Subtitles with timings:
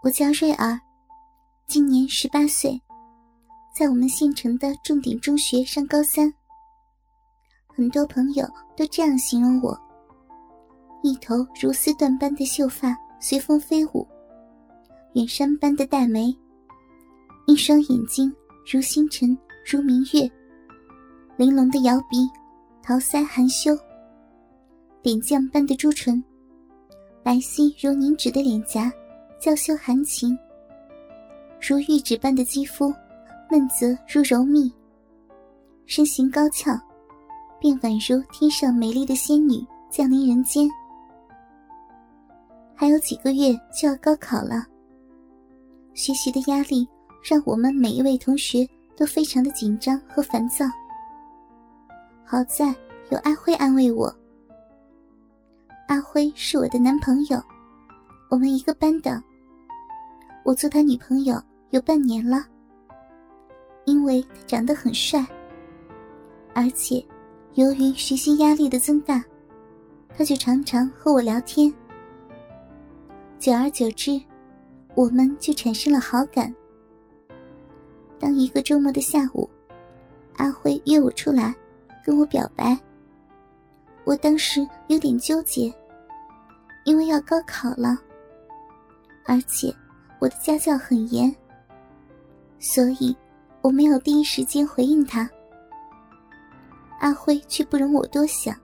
[0.00, 0.80] 我叫瑞儿，
[1.66, 2.80] 今年十八岁，
[3.74, 6.32] 在我们县城的重点中学上高三。
[7.66, 9.76] 很多朋友都这样形容我：
[11.02, 14.06] 一头如丝缎般的秀发随风飞舞，
[15.14, 16.32] 远山般的黛眉，
[17.48, 18.32] 一双眼睛
[18.72, 19.36] 如星辰
[19.66, 20.30] 如明月，
[21.36, 22.18] 玲珑的摇鼻，
[22.84, 23.76] 桃腮含羞，
[25.02, 26.22] 点酱般的朱唇，
[27.24, 28.92] 白皙如凝脂的脸颊。
[29.40, 30.36] 娇羞含情，
[31.60, 32.92] 如玉指般的肌肤，
[33.48, 34.72] 嫩泽如柔蜜。
[35.86, 36.76] 身形高翘，
[37.60, 40.68] 便宛如天上美丽的仙女降临人间。
[42.74, 44.66] 还有几个月就要高考了，
[45.94, 46.86] 学习的压力
[47.22, 50.66] 让我们每一位同学都非常的紧张和烦躁。
[52.24, 52.74] 好在
[53.10, 54.12] 有阿辉安慰我，
[55.86, 57.40] 阿辉是我的男朋友，
[58.28, 59.22] 我们一个班的。
[60.44, 62.46] 我做他女朋友有半年了，
[63.84, 65.26] 因为他长得很帅，
[66.54, 67.04] 而且
[67.54, 69.22] 由于学习压力的增大，
[70.16, 71.72] 他就常常和我聊天。
[73.38, 74.18] 久而久之，
[74.94, 76.54] 我们就产生了好感。
[78.18, 79.48] 当一个周末的下午，
[80.36, 81.54] 阿辉约我出来
[82.04, 82.78] 跟我表白，
[84.04, 85.72] 我当时有点纠结，
[86.84, 87.98] 因为要高考了，
[89.26, 89.74] 而且。
[90.18, 91.34] 我的家教很严，
[92.58, 93.16] 所以
[93.60, 95.28] 我没有第一时间回应他。
[97.00, 98.54] 阿辉却不容我多想，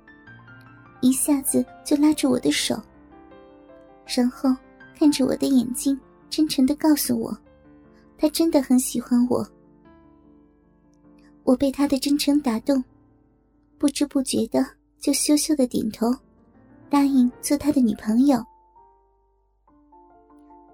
[1.01, 2.81] 一下子就拉住我的手，
[4.05, 4.55] 然后
[4.99, 7.37] 看着我的眼睛，真诚的告诉我，
[8.19, 9.47] 他真的很喜欢我。
[11.45, 12.83] 我被他的真诚打动，
[13.79, 14.67] 不知不觉的
[14.99, 16.13] 就羞羞的点头，
[16.91, 18.45] 答应做他的女朋友。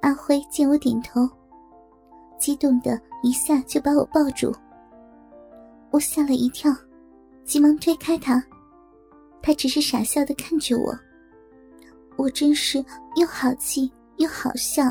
[0.01, 1.29] 阿辉见我点头，
[2.39, 4.53] 激动的一下就把我抱住。
[5.91, 6.75] 我吓了一跳，
[7.45, 8.43] 急忙推开他，
[9.43, 10.99] 他只是傻笑的看着我。
[12.17, 12.85] 我真是
[13.17, 14.91] 又好气又好笑。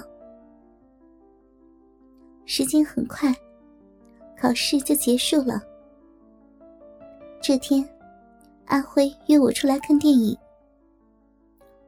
[2.45, 3.33] 时间很快，
[4.39, 5.61] 考试就结束了。
[7.41, 7.87] 这天，
[8.65, 10.37] 阿辉约我出来看电影。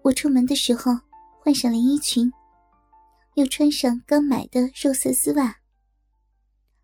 [0.02, 0.92] 我出门的时候
[1.40, 2.32] 换上连衣裙。
[3.36, 5.62] 又穿上刚买的肉色丝袜，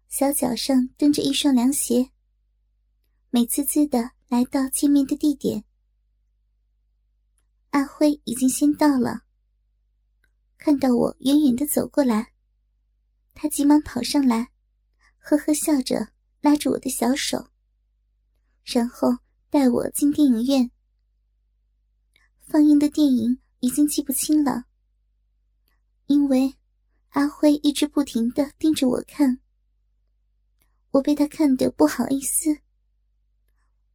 [0.08, 2.12] 小脚上蹬着一双凉鞋，
[3.30, 5.66] 美滋滋的来到见面的地点。
[7.72, 9.24] 阿辉已经先到了，
[10.58, 12.32] 看到我远远的走过来，
[13.34, 14.52] 他急忙跑上来，
[15.20, 17.50] 呵呵笑着拉住我的小手，
[18.64, 19.18] 然后
[19.50, 20.72] 带我进电影院。
[22.40, 24.64] 放映的电影已经记不清了。
[26.08, 26.58] 因为
[27.10, 29.40] 阿辉一直不停的盯着我看，
[30.92, 32.60] 我被他看得不好意思。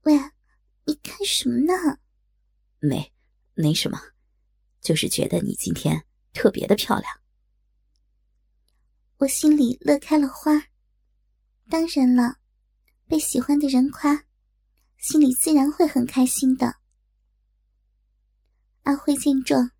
[0.03, 0.15] 喂，
[0.85, 1.99] 你看什么呢？
[2.81, 3.13] 没，
[3.55, 3.99] 没什么，
[4.81, 7.21] 就是觉得你今天特别的漂亮。
[9.19, 10.53] 我心里乐开了花。
[11.71, 12.39] 当然了，
[13.07, 14.25] 被喜欢的人夸，
[14.99, 16.77] 心里自然会很开心的。
[18.83, 19.71] 阿辉见状。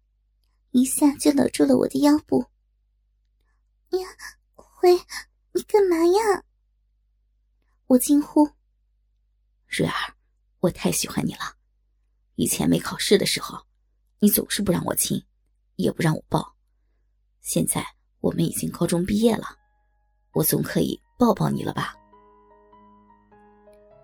[0.73, 2.45] 一下就搂住了我的腰部。
[3.91, 4.09] 呀，
[4.55, 4.95] 辉，
[5.53, 6.43] 你干嘛呀？
[7.87, 8.49] 我惊呼。
[9.69, 10.15] 瑞儿，
[10.61, 11.41] 我太喜欢你了。
[12.37, 13.59] 以前没考试的时候，
[14.19, 15.23] 你总是不让我亲，
[15.77, 16.55] 也不让我抱。
[17.43, 17.87] 现在
[18.21, 19.59] 我们已经高中毕业了，
[20.33, 21.95] 我总可以抱抱你了吧？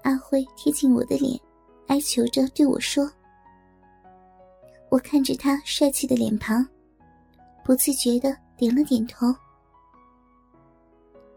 [0.03, 1.41] 阿辉贴近我的脸，
[1.87, 3.11] 哀求着对我说。
[4.91, 6.67] 我看着他帅气的脸庞，
[7.63, 9.27] 不自觉的点了点头。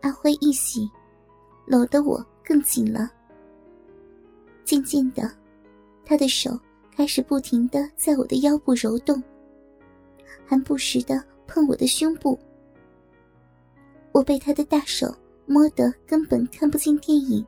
[0.01, 0.89] 阿辉一喜，
[1.65, 3.11] 搂得我更紧了。
[4.63, 5.29] 渐渐的，
[6.05, 6.57] 他的手
[6.95, 9.21] 开始不停的在我的腰部揉动，
[10.45, 12.39] 还不时的碰我的胸部。
[14.13, 15.13] 我被他的大手
[15.45, 17.45] 摸得根本看不进电影，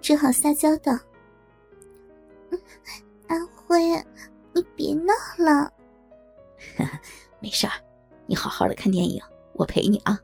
[0.00, 0.98] 只好撒娇道
[3.28, 3.78] ：“阿辉。”
[4.52, 5.72] 你别闹了，
[7.40, 7.72] 没事儿，
[8.26, 9.22] 你好好的看电影，
[9.54, 10.18] 我陪你啊。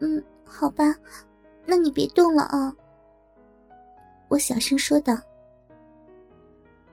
[0.00, 0.84] 嗯，好吧，
[1.66, 2.74] 那你别动了啊。
[4.28, 5.16] 我小声说道。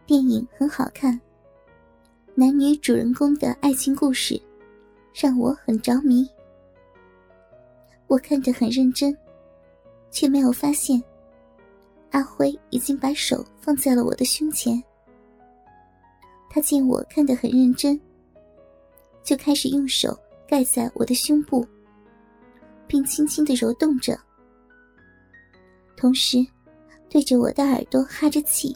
[0.06, 1.20] 电影很好看，
[2.36, 4.42] 男女主人公的爱情故事
[5.14, 6.30] 让我很着迷。
[8.08, 9.18] 我看得很认真，
[10.10, 11.02] 却没有发现
[12.12, 14.84] 阿辉已经把手放在了我的胸前。
[16.54, 17.98] 他见我看得很认真，
[19.24, 21.66] 就开始用手盖在我的胸部，
[22.88, 24.20] 并轻轻的揉动着，
[25.96, 26.46] 同时
[27.10, 28.76] 对着我的耳朵哈着气。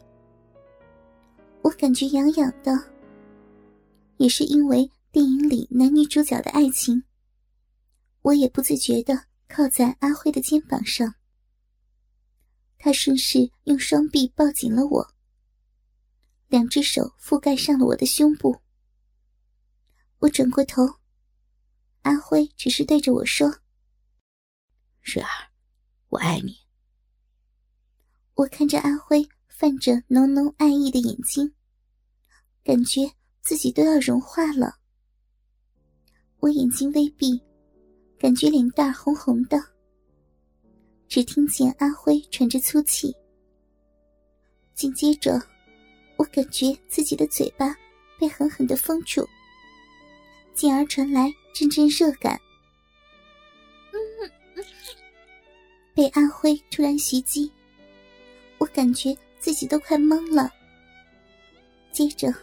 [1.64, 2.72] 我感觉痒痒的，
[4.16, 7.04] 也是因为电影里男女主角的爱情。
[8.22, 11.14] 我也不自觉的靠在阿辉的肩膀上，
[12.80, 15.06] 他顺势用双臂抱紧了我，
[16.48, 18.60] 两只手覆盖上了我的胸部。
[20.20, 20.84] 我转过头，
[22.04, 23.60] 阿辉只是对着我说
[25.02, 25.30] ：“水儿，
[26.10, 26.58] 我爱你。”
[28.36, 31.54] 我看着阿辉泛着浓浓爱意的眼睛，
[32.64, 33.02] 感觉
[33.42, 34.76] 自己都要融化了。
[36.40, 37.42] 我眼睛微闭，
[38.20, 39.58] 感觉脸蛋红红的。
[41.08, 43.16] 只听见阿辉喘着粗气，
[44.74, 45.40] 紧接着，
[46.18, 47.76] 我感觉自己的嘴巴
[48.20, 49.28] 被狠狠的封住。
[50.54, 52.40] 进而传来阵阵热感，
[55.94, 57.52] 被阿辉突然袭击，
[58.58, 60.50] 我感觉自己都快懵了。
[61.92, 62.34] 接着，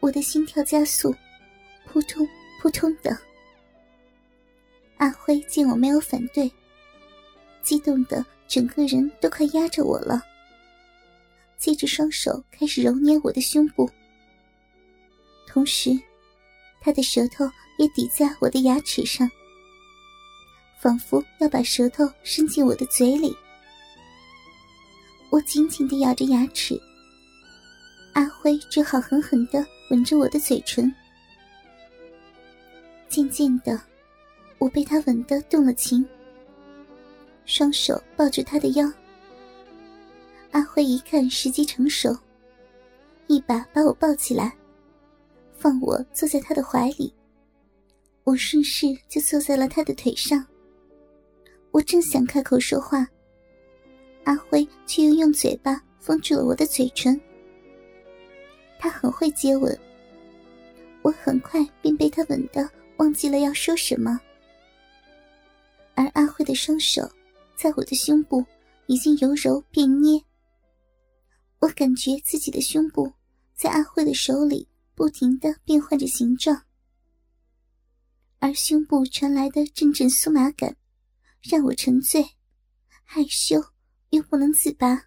[0.00, 1.14] 我的心跳加速，
[1.86, 2.28] 扑通
[2.60, 3.16] 扑通的。
[4.98, 6.50] 阿辉见我没有反对，
[7.62, 10.22] 激动的整个人都快压着我了，
[11.60, 13.88] 接着双手开始揉捏我的胸部，
[15.46, 15.90] 同时。
[16.82, 17.44] 他的舌头
[17.76, 19.30] 也抵在我的牙齿上，
[20.80, 23.36] 仿佛要把舌头伸进我的嘴里。
[25.28, 26.80] 我紧紧的咬着牙齿，
[28.14, 30.90] 阿辉只好狠狠的吻着我的嘴唇。
[33.10, 33.78] 渐渐的，
[34.56, 36.02] 我被他吻得动了情，
[37.44, 38.90] 双手抱住他的腰。
[40.52, 42.16] 阿辉一看时机成熟，
[43.28, 44.52] 一把把我抱起来。
[45.56, 47.12] 放我坐在他的怀里，
[48.24, 50.44] 我顺势就坐在了他的腿上。
[51.70, 53.06] 我正想开口说话，
[54.24, 57.20] 阿辉却又用嘴巴封住了我的嘴唇。
[58.78, 59.78] 他很会接吻，
[61.02, 64.18] 我很快便被他吻得忘记了要说什么。
[65.94, 67.08] 而阿辉的双手
[67.54, 68.42] 在我的胸部
[68.86, 70.18] 已经由揉变捏，
[71.60, 73.12] 我感觉自己的胸部
[73.54, 74.66] 在阿慧的手里。
[74.92, 76.64] 不停的变换着形状，
[78.38, 80.76] 而胸部传来的阵阵酥麻感，
[81.40, 82.22] 让我沉醉，
[83.02, 83.64] 害羞
[84.10, 85.06] 又不能自拔。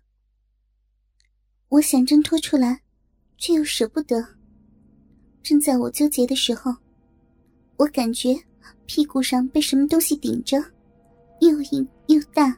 [1.69, 2.81] 我想挣脱出来，
[3.37, 4.27] 却又舍不得。
[5.43, 6.75] 正在我纠结的时候，
[7.77, 8.35] 我感觉
[8.87, 10.57] 屁股上被什么东西顶着，
[11.39, 12.57] 又硬又大。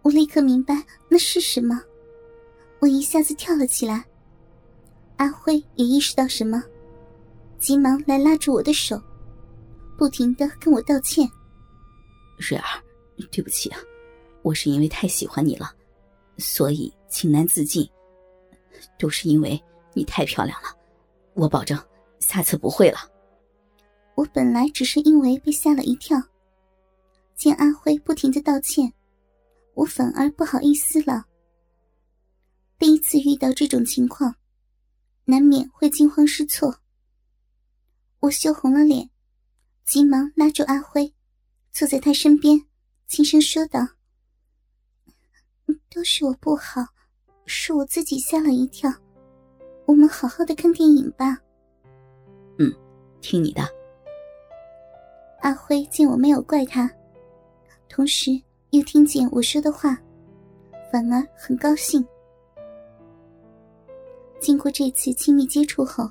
[0.00, 1.78] 我立刻明白那是什么，
[2.80, 4.04] 我一下子跳了起来。
[5.16, 6.62] 阿辉也意识到什么，
[7.58, 9.00] 急忙来拉住我的手，
[9.98, 11.28] 不停的跟我道歉
[12.40, 12.82] ：“瑞儿，
[13.30, 13.78] 对不起啊，
[14.42, 15.70] 我是因为太喜欢你了，
[16.38, 17.88] 所以情难自禁。
[18.98, 19.62] 都是因为
[19.92, 20.68] 你太漂亮了，
[21.34, 21.78] 我保证
[22.18, 22.98] 下次不会了。”
[24.16, 26.18] 我本来只是因为被吓了一跳，
[27.36, 28.90] 见阿辉不停的道歉，
[29.74, 31.26] 我反而不好意思了。
[32.80, 34.34] 第一次遇到这种情况。
[35.26, 36.80] 难免会惊慌失措，
[38.20, 39.10] 我羞红了脸，
[39.84, 41.14] 急忙拉住阿辉，
[41.70, 42.58] 坐在他身边，
[43.06, 43.86] 轻声说道
[45.94, 46.84] ：“都是我不好，
[47.44, 48.90] 是我自己吓了一跳，
[49.84, 51.38] 我们好好的看电影吧。
[52.58, 52.74] ”“嗯，
[53.20, 53.62] 听你的。”
[55.42, 56.90] 阿辉见我没有怪他，
[57.90, 58.32] 同时
[58.70, 59.96] 又听见我说的话，
[60.90, 62.04] 反而很高兴。
[64.40, 66.10] 经过这次亲密接触后，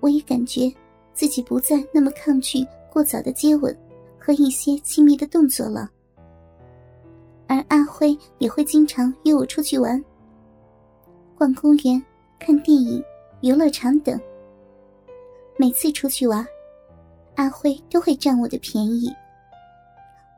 [0.00, 0.70] 我也感觉
[1.14, 3.76] 自己不再那么抗拒过早的接吻
[4.18, 5.90] 和一些亲密的动作了。
[7.46, 10.02] 而阿辉也会经常约我出去玩，
[11.36, 12.00] 逛公园、
[12.38, 13.02] 看电影、
[13.40, 14.20] 游乐场等。
[15.56, 16.46] 每次出去玩，
[17.36, 19.10] 阿辉都会占我的便宜。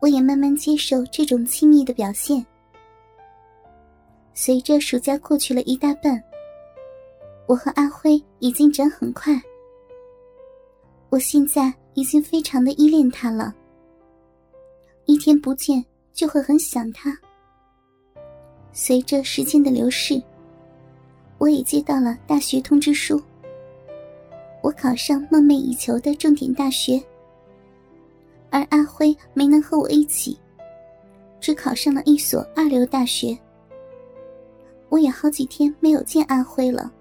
[0.01, 2.45] 我也慢慢接受这种亲密的表现。
[4.35, 6.23] 随着暑假过去了一大半。
[7.47, 9.41] 我和阿辉已进展很快，
[11.11, 13.55] 我现在已经非常的依恋他了。
[15.05, 17.17] 一天不见就会很想他。
[18.73, 20.21] 随着时间的流逝，
[21.39, 23.23] 我也接到了大学通知书。
[24.61, 27.01] 我考上梦寐以求的重点大学，
[28.51, 30.37] 而阿辉没能和我一起，
[31.41, 33.39] 只考上了一所二流大学。
[34.89, 36.93] 我也好几天没有见阿辉了。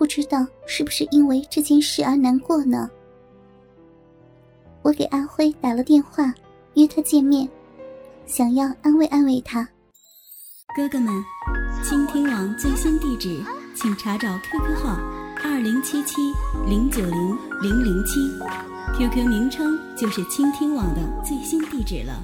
[0.00, 2.88] 不知道是不是因为这件事而难过呢？
[4.80, 6.32] 我给阿辉打了电话，
[6.72, 7.46] 约他见面，
[8.24, 9.68] 想要安慰安慰他。
[10.74, 11.12] 哥哥们，
[11.84, 13.44] 倾听网最新地址，
[13.76, 14.98] 请查找 QQ 号
[15.44, 16.32] 二零七七
[16.66, 18.20] 零九零零零七
[18.96, 22.18] ，QQ 名称就是倾听网的最新地址了。